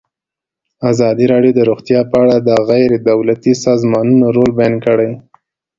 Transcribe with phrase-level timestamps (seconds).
[0.91, 5.09] ازادي راډیو د روغتیا په اړه د غیر دولتي سازمانونو رول بیان کړی.